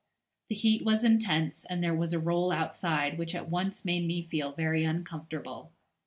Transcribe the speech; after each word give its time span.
The 0.49 0.55
heat 0.55 0.83
was 0.83 1.03
intense, 1.03 1.63
and 1.63 1.83
there 1.83 1.93
was 1.93 2.11
a 2.11 2.17
roll 2.17 2.51
outside 2.51 3.19
which 3.19 3.35
at 3.35 3.49
once 3.49 3.85
made 3.85 4.07
me 4.07 4.23
feel 4.23 4.51
very 4.51 4.83
uncomfortable. 4.83 5.73